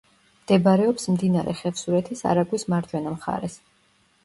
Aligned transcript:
მდებარეობს 0.45 1.05
მდინარე 1.17 1.53
ხევსურეთის 1.61 2.25
არაგვის 2.33 2.69
მარჯვენა 2.75 3.17
მხარეს. 3.21 3.63